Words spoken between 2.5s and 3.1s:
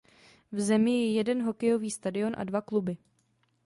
kluby.